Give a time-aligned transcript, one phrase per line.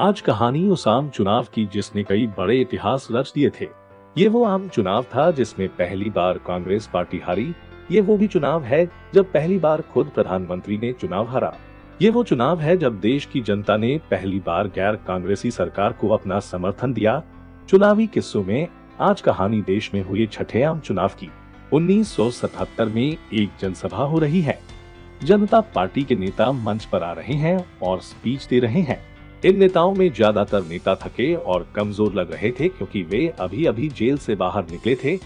[0.00, 3.68] आज कहानी उस आम चुनाव की जिसने कई बड़े इतिहास रच दिए थे।
[4.18, 7.54] ये वो आम चुनाव था जिसमें पहली बार कांग्रेस पार्टी हारी।
[7.90, 11.56] ये वो भी चुनाव है जब पहली बार खुद प्रधानमंत्री ने चुनाव हारा।
[12.02, 16.08] ये वो चुनाव है जब देश की जनता ने पहली बार गैर कांग्रेसी सरकार को
[16.08, 17.22] अपना समर्थन दिया।
[17.68, 18.68] चुनावी किस्सों में
[19.00, 21.30] आज कहानी देश में हुए छठे आम चुनाव की।
[21.72, 24.60] 1977 में एक जनसभा हो रही है।
[25.24, 29.58] जनता पार्टी के नेता मंच पर आ रहे हैं और स्पीच दे रहे हैं। इन
[29.58, 34.18] नेताओं में ज़्यादातर नेता थके और कमज़ोर लग रहे थे क्योंकि वे अभी अभी जेल
[34.18, 35.18] से बाहर निकले थे।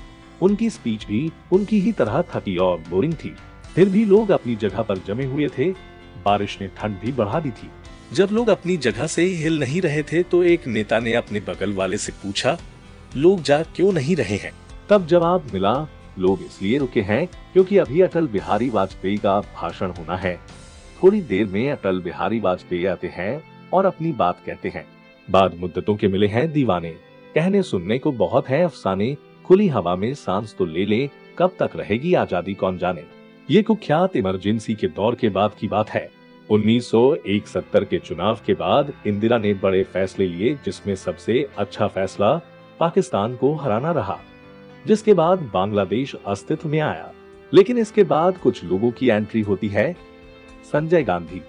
[0.42, 3.34] उनकी स्पीच भी उनकी ही तरह थकी और बोरिंग थी।
[3.74, 5.70] फिर भी लोग अपनी जगह पर जमे हुए थे।
[6.24, 7.70] बारिश ने ठंड भी बढ़ा दी थी।
[8.12, 11.72] जब लोग अपनी जगह से हिल नहीं रहे थे तो एक नेता ने अपने बगल
[11.72, 12.56] वाले से पूछा,
[13.16, 14.52] लोग जा क्यों नहीं रहे हैं?
[14.88, 15.74] तब जवाब मिला,
[16.18, 20.38] लोग इसलिए रुके हैं क्योंकि अभी अटल बिहारी वाजपेयी का भाषण होना है।
[21.02, 23.42] थोड़ी देर में अटल बिहारी वाजपेयी आते हैं
[23.72, 24.86] और अपनी बात कहते हैं।
[25.30, 26.90] बाद मुद्दतों के मिले हैं दीवाने।
[27.34, 31.70] कहने सुनने को बहुत है अफसाने, खुली हवा में सांस तो ले ले, कब तक
[31.76, 33.04] रहेगी आज़ादी कौन जाने?
[33.50, 36.10] ये कुख्यात इमरजेंसी के दौर के बाद की बात है।
[36.50, 42.40] 1971 के चुनाव के बाद इंदिरा ने बड़े फैसले लिए, जिसमें सबसे अच्छा फैसला
[42.80, 44.18] पाकिस्तान को हराना रहा,
[44.86, 47.12] जिसके बाद बांग्लादेश अस्तित्व में आया।
[47.54, 49.96] लेकिन इसके बाद कुछ लोगों की एंट्री होती है।
[50.72, 51.42] संजय गांधी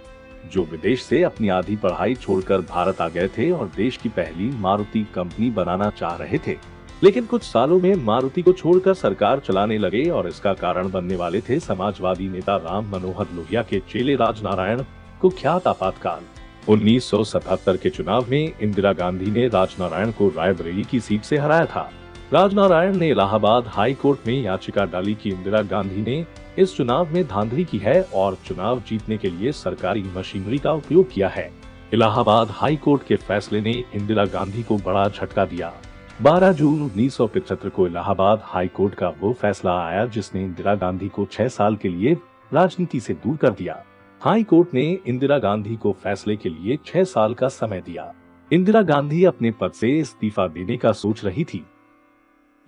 [0.53, 4.49] जो विदेश से अपनी आधी पढ़ाई छोड़कर भारत आ गए थे और देश की पहली
[4.49, 6.57] मारुति कंपनी बनाना चाह रहे थे।
[7.03, 11.41] लेकिन कुछ सालों में मारुति को छोड़कर सरकार चलाने लगे और इसका कारण बनने वाले
[11.41, 14.83] थे समाजवादी नेता राम मनोहर लोहिया के चेले राज राजनारायण
[15.21, 16.21] कुख्यात आपातकाल।
[16.69, 21.91] 1977 के चुनाव में इंदिरा गांधी ने राजनारायण को रायबरेली की सीट से हराया था।
[22.33, 26.25] राजनारायण ने इलाहाबाद हाई कोर्ट में याचिका डाली कि इंदिरा गांधी ने
[26.57, 31.11] इस चुनाव में धांधली की है और चुनाव जीतने के लिए सरकारी मशीनरी का उपयोग
[31.11, 31.51] किया है।
[31.93, 35.73] इलाहाबाद हाई कोर्ट के फैसले ने इंदिरा गांधी को बड़ा झटका दिया।
[36.21, 41.25] 12 जून उन्नीस को इलाहाबाद हाई कोर्ट का वो फैसला आया जिसने इंदिरा गांधी को
[41.31, 42.13] छह साल के लिए
[42.53, 43.83] राजनीति से दूर कर दिया।
[44.21, 48.11] हाई कोर्ट ने इंदिरा गांधी को फैसले के लिए छह साल का समय दिया।
[48.51, 51.65] इंदिरा गांधी अपने पद से इस्तीफा देने का सोच रही थी।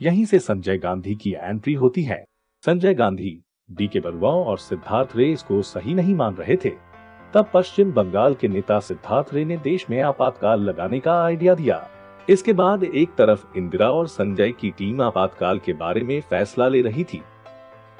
[0.03, 2.25] यहीं से संजय गांधी की एंट्री होती है।
[2.65, 6.69] संजय गांधी डी के बरुआ और सिद्धार्थ रे इसको सही नहीं मान रहे थे।
[7.33, 11.89] तब पश्चिम बंगाल के नेता सिद्धार्थ रे ने देश में आपातकाल लगाने का आइडिया दिया।
[12.29, 16.81] इसके बाद एक तरफ़ इंदिरा और संजय की टीम आपातकाल के बारे में फैसला ले
[16.81, 17.21] रही थी।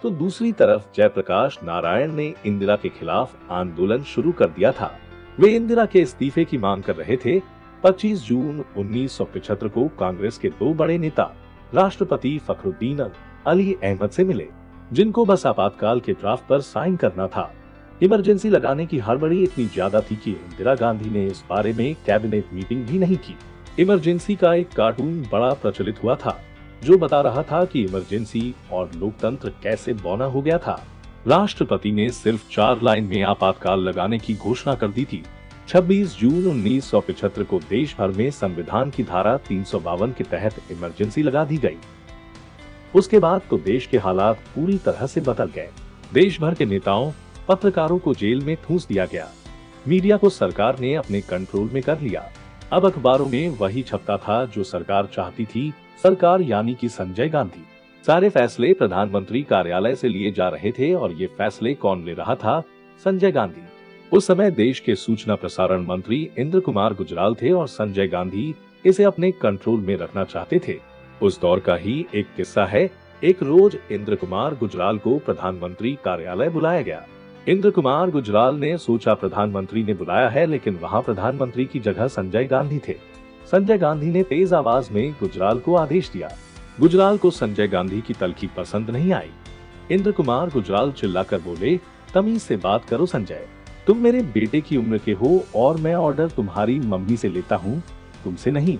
[0.01, 4.97] तो दूसरी तरफ़ जयप्रकाश नारायण ने इंदिरा के खिलाफ आंदोलन शुरू कर दिया था।
[5.39, 7.41] वे इंदिरा के इस्तीफे की मांग कर रहे थे।
[7.83, 11.35] 25 जून 1975 को कांग्रेस के दो बड़े नेता
[11.75, 12.99] राष्ट्रपति फखरुद्दीन
[13.47, 14.47] अली अहमद से मिले,
[14.91, 17.51] जिनको बस आपातकाल के ड्राफ्ट पर साइन करना था।
[18.01, 22.53] इमरजेंसी लगाने की हड़बड़ी इतनी ज़्यादा थी कि इंदिरा गांधी ने इस बारे में कैबिनेट
[22.53, 23.35] मीटिंग भी नहीं की।
[23.79, 26.37] इमरजेंसी का एक कार्टून बड़ा प्रचलित हुआ था,
[26.83, 30.81] जो बता रहा था कि इमरजेंसी और लोकतंत्र कैसे बौना हो गया था।
[31.27, 35.23] राष्ट्रपति ने सिर्फ़ चार लाइन में आपातकाल लगाने की घोषणा कर दी थी।
[35.73, 40.55] 26 जून उन्नीस को देश भर में संविधान की धारा तीन सौ बावन के तहत
[40.71, 41.77] इमरजेंसी लगा दी गई।
[42.95, 45.69] उसके बाद तो देश के हालात पूरी तरह से बदल गए।
[46.13, 47.11] देश भर के नेताओं,
[47.47, 49.27] पत्रकारों को जेल में ठूस दिया गया।
[49.87, 52.29] मीडिया को सरकार ने अपने कंट्रोल में कर लिया।
[52.73, 55.73] अब अखबारों में वही छपता था जो सरकार चाहती थी,
[56.03, 57.65] सरकार यानी कि संजय गांधी।
[58.07, 62.35] सारे फैसले प्रधानमंत्री कार्यालय से लिए जा रहे थे और ये फैसले कौन ले रहा
[62.35, 62.63] था?
[63.03, 63.72] संजय गांधी।
[64.13, 69.03] उस समय देश के सूचना प्रसारण मंत्री इंद्र कुमार गुजराल थे और संजय गांधी इसे
[69.03, 70.79] अपने कंट्रोल में रखना चाहते थे।
[71.21, 72.91] उस दौर का ही एक किस्सा है।
[73.23, 77.07] एक रोज इंद्र कुमार गुजराल को प्रधानमंत्री कार्यालय बुलाया गया।
[77.47, 82.43] इंद्र कुमार गुजराल ने सोचा प्रधानमंत्री ने बुलाया है, लेकिन वहाँ प्रधानमंत्री की जगह संजय
[82.43, 82.95] गांधी थे।
[83.51, 86.29] संजय गांधी ने तेज आवाज़ में गुजराल को आदेश दिया।
[86.79, 89.29] गुजराल को संजय गांधी की तलखी पसंद नहीं आई।
[89.91, 91.79] इंद्र कुमार गुजराल चिल्लाकर बोले,
[92.13, 93.47] तमीज से बात करो, संजय।
[93.87, 97.81] तुम मेरे बेटे की उम्र के हो और मैं ऑर्डर तुम्हारी मम्मी से लेता हूँ,
[98.23, 98.77] तुमसे नहीं।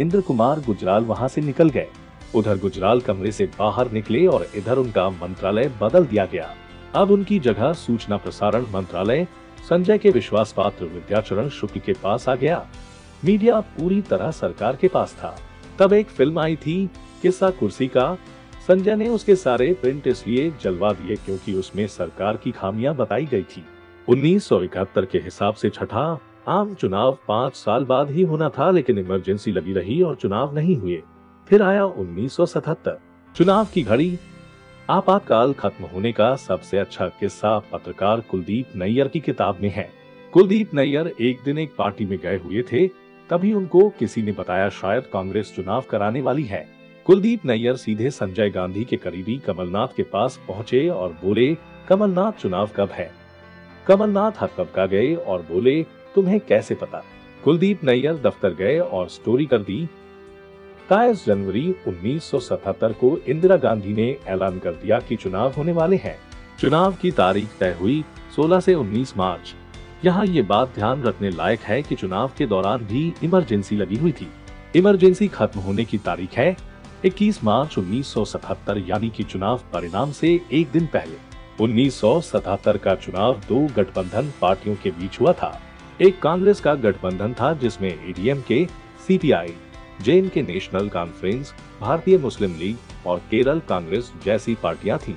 [0.00, 1.86] इंद्र कुमार गुजराल वहाँ से निकल गए।
[2.34, 6.54] उधर गुजराल कमरे से बाहर निकले और इधर उनका मंत्रालय बदल दिया गया।
[6.94, 9.26] अब उनकी जगह सूचना प्रसारण मंत्रालय,
[9.68, 12.66] संजय के विश्वास पात्र विद्याचरण शुक्ल के पास आ गया।
[13.24, 15.36] मीडिया पूरी तरह सरकार के पास था।
[15.78, 16.86] तब एक फ़िल्म आई थी,
[17.22, 18.14] किस्सा कुर्सी का।
[18.68, 23.42] संजय ने उसके सारे प्रिंट इसलिए जलवा दिए क्योंकि उसमें सरकार की खामियाँ बताई गई
[23.42, 23.64] थी।
[24.08, 29.52] उन्नीस के हिसाब से छठा, आम चुनाव पाँच साल बाद ही होना था, लेकिन इमरजेंसी
[29.52, 31.02] लगी रही और चुनाव नहीं हुए।
[31.48, 32.98] फिर आया 1977
[33.36, 34.18] चुनाव की घड़ी,
[34.90, 39.90] आपातकाल खत्म होने का सबसे अच्छा किस्सा पत्रकार कुलदीप नैयर की किताब में है।
[40.32, 42.88] कुलदीप नैयर एक दिन एक पार्टी में गए हुए थे,
[43.30, 46.68] तभी उनको किसी ने बताया शायद कांग्रेस चुनाव कराने वाली है।
[47.04, 51.56] कुलदीप नैयर सीधे संजय गांधी के करीबी कमलनाथ के पास पहुँचे और बोले,
[51.88, 53.17] कमलनाथ चुनाव कब है?
[53.88, 55.82] कमलनाथ हकबका गए और बोले,
[56.14, 57.04] तुम्हें कैसे पता?
[57.44, 59.88] कुलदीप नैयर दफ्तर गए और स्टोरी कर दी।
[60.88, 66.18] तेईस जनवरी 1977 को इंदिरा गांधी ने ऐलान कर दिया कि चुनाव होने वाले हैं।
[66.60, 68.04] चुनाव की तारीख तय हुई
[68.36, 69.54] 16 से 19 मार्च।
[70.04, 74.12] यहाँ ये बात ध्यान रखने लायक है कि चुनाव के दौरान भी इमरजेंसी लगी हुई
[74.12, 74.28] थी।
[74.76, 76.56] इमरजेंसी खत्म होने की तारीख है
[77.04, 81.27] 21 मार्च 1977 यानी कि चुनाव परिणाम से एक दिन पहले।
[81.60, 85.60] 1977 का चुनाव दो गठबंधन पार्टियों के बीच हुआ था
[86.00, 88.64] एक कांग्रेस का गठबंधन था, जिसमें एडीएम के
[89.06, 89.54] CPI
[90.02, 95.14] J N National Conference Bharatiya Muslim League और केरल कांग्रेस जैसी पार्टियाँ थीं।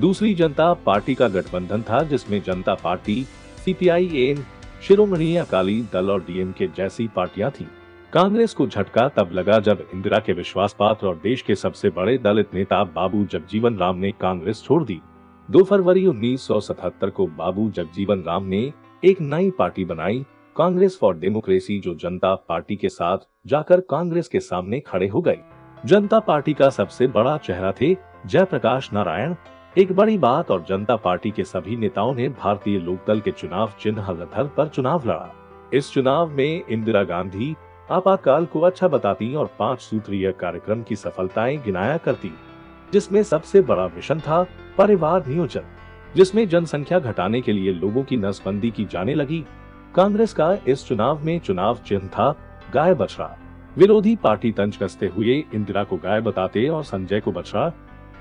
[0.00, 3.22] दूसरी जनता पार्टी का गठबंधन था, जिसमें Janata party
[3.64, 4.44] CPI N
[4.88, 7.66] Shiromani Akali Dal और डीएमके जैसी पार्टियाँ थीं।
[8.12, 12.18] कांग्रेस को झटका तब लगा जब इंदिरा के विश्वास पात्र और देश के सबसे बड़े
[12.18, 15.00] दलित नेता बाबू जगजीवन राम ने कांग्रेस छोड़ दी
[15.48, 18.72] 2 फरवरी 1977 को बाबू जगजीवन राम ने
[19.04, 20.24] एक नई पार्टी बनाई,
[20.56, 25.38] कांग्रेस फॉर डेमोक्रेसी, जो जनता पार्टी के साथ जाकर कांग्रेस के सामने खड़े हो गए
[25.84, 27.94] जनता पार्टी का सबसे बड़ा चेहरा थे
[28.26, 29.34] जयप्रकाश नारायण।
[29.78, 34.10] एक बड़ी बात, और जनता पार्टी के सभी नेताओं ने भारतीय लोकदल के चुनाव चिन्ह
[34.10, 35.30] रथर पर चुनाव लड़ा।
[35.74, 37.54] इस चुनाव में इंदिरा गांधी
[37.90, 42.32] आपातकाल को अच्छा बताती और पाँच सूत्रीय कार्यक्रम की सफलताएँ गिनाया करती,
[42.92, 44.46] जिसमें सबसे बड़ा मिशन था
[44.78, 45.64] परिवार नियोजन
[46.16, 49.44] जिसमें जनसंख्या घटाने के लिए लोगों की नसबंदी की जाने लगी।
[49.94, 52.30] कांग्रेस का इस चुनाव में चुनाव चिन्ह था
[52.74, 53.38] गाय बछड़ा।
[53.78, 57.72] विरोधी पार्टी तंज कसते हुए इंदिरा को गाय बताते और संजय को बछड़ा।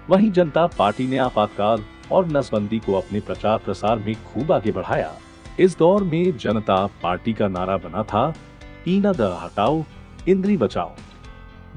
[0.09, 5.11] वहीं जनता पार्टी ने आपातकाल और नसबंदी को अपने प्रचार प्रसार में खूब आगे बढ़ाया।
[5.59, 8.33] इस दौर में जनता पार्टी का नारा बना था
[8.87, 9.83] ईना द हटाओ,
[10.27, 10.91] इंद्री बचाओ।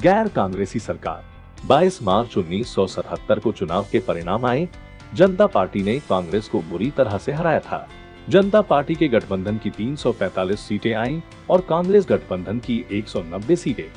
[0.00, 4.68] गैर कांग्रेसी सरकार। 22 मार्च 1977 को चुनाव के परिणाम आए।
[5.14, 7.88] जनता पार्टी ने कांग्रेस को बुरी तरह से हराया था।
[8.28, 11.20] जनता पार्टी के गठबंधन की 345 सीटें आईं
[11.50, 13.90] और कांग्रेस गठबंधन की 190 सीटें।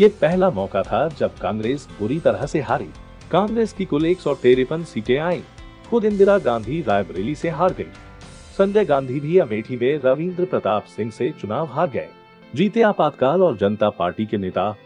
[0.00, 2.88] ये पहला मौका था जब कांग्रेस बुरी तरह से हारी।
[3.30, 5.42] कांग्रेस की कुल एक सीटें आईं।
[5.90, 7.92] खुद इंदिरा गांधी रायबरेली से हार गई
[8.58, 12.08] संजय गांधी भी अमेठी में रविंद्र प्रताप सिंह से चुनाव हार गए।
[12.54, 14.76] जीते आपातकाल और जनता पार्टी के नेता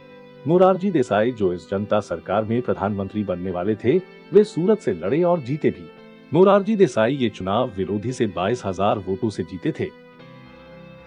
[0.46, 3.96] मुरारजी देसाई जो इस जनता सरकार में प्रधानमंत्री बनने वाले थे,
[4.32, 5.88] वे सूरत से लड़े और जीते भी।
[6.32, 9.88] मोरारजी देसाई ये चुनाव विरोधी से बाईस हज़ार वोटों से जीते थे।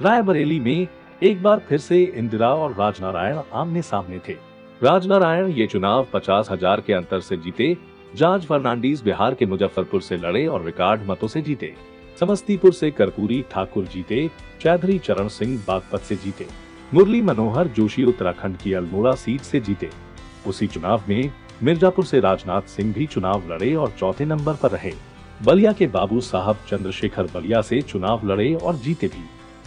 [0.02, 0.88] रायबरेली में
[1.24, 4.34] एक बार फिर से इंदिरा और राजनारायण आमने सामने थे।
[4.82, 7.76] राजनारायण ये चुनाव पचास हज़ार के अंतर से जीते
[8.16, 11.74] जॉर्ज फर्नांडीज बिहार के मुजफ्फरपुर से लड़े और रिकॉर्ड मतों से जीते।
[12.20, 14.30] समस्तीपुर से कर्पूरी ठाकुर जीते,
[14.62, 16.48] चौधरी चरण सिंह बागपत से जीते।
[16.94, 19.90] मुरली मनोहर जोशी उत्तराखंड की अल्मोड़ा सीट से जीते।
[20.48, 21.32] उसी चुनाव में
[21.64, 24.92] मिर्जापुर से राजनाथ सिंह भी चुनाव लड़े और चौथे नंबर पर रहे।
[25.44, 29.24] बलिया के बाबू साहब चंद्रशेखर बलिया से चुनाव लड़े और जीते भी।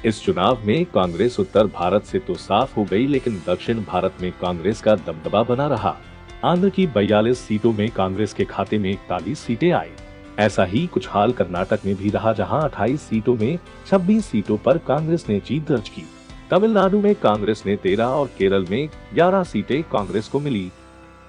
[0.09, 4.32] इस चुनाव में कांग्रेस उत्तर भारत से तो साफ़ हो गई, लेकिन दक्षिण भारत में
[4.32, 5.97] कांग्रेस का दबदबा बना रहा।
[6.44, 9.91] आंध्र की बयालीस सीटों में कांग्रेस के खाते में इकतालीस सीटें आई।
[10.38, 14.79] ऐसा ही कुछ हाल कर्नाटक में भी रहा, जहाँ 28 सीटों में 26 सीटों पर
[14.79, 16.03] कांग्रेस ने जीत दर्ज की।
[16.50, 20.70] तमिलनाडु में कांग्रेस ने 13 और केरल में 11 सीटें कांग्रेस को मिली।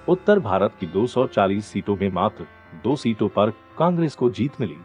[0.08, 2.46] उत्तर भारत की 240 सीटों में मात्र
[2.84, 4.76] दो सीटों पर कांग्रेस को जीत मिली।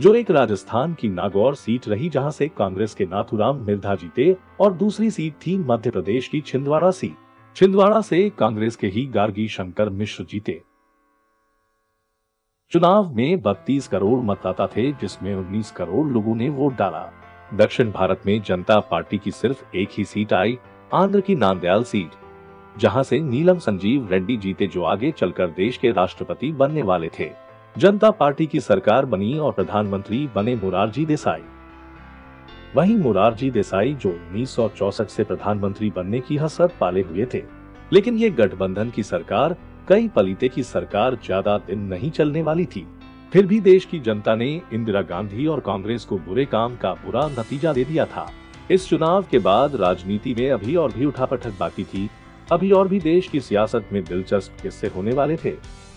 [0.00, 4.72] जो एक राजस्थान की नागौर सीट रही जहाँ से कांग्रेस के नाथुराम मिर्धा जीते और
[4.72, 7.16] दूसरी सीट थी मध्य प्रदेश की छिंदवाड़ा सीट
[7.56, 10.62] छिंदवाड़ा से कांग्रेस के ही गार्गी शंकर मिश्र जीते।
[12.70, 17.12] चुनाव में 32 करोड़ मतदाता थे, जिसमें 19 करोड़ लोगों ने वोट डाला।
[17.54, 20.58] दक्षिण भारत में जनता पार्टी की सिर्फ़ एक ही सीट आई,
[20.90, 22.10] आंध्र की नांदयाल सीट,
[22.76, 27.30] जहाँ से नीलम संजीव रेड्डी जीते जो आगे चलकर देश के राष्ट्रपति बनने वाले थे।
[27.76, 31.42] जनता पार्टी की सरकार बनी और प्रधानमंत्री बने मुरारजी देसाई।
[32.76, 34.56] वहीं मुरारजी देसाई जो उन्नीस
[35.08, 37.42] से प्रधानमंत्री बनने की हसरत पाले हुए थे,
[37.92, 39.56] लेकिन ये गठबंधन की सरकार,
[39.88, 42.86] कई पलीते की सरकार ज़्यादा दिन नहीं चलने वाली थी।
[43.32, 47.26] फिर भी देश की जनता ने इंदिरा गांधी और कांग्रेस को बुरे काम का बुरा
[47.28, 48.30] नतीजा दे दिया था।
[48.70, 52.08] इस चुनाव के बाद राजनीति में अभी और भी उठापटक बाकी थी।
[52.52, 55.50] अभी और भी देश की सियासत में दिलचस्प किस्से होने वाले थे।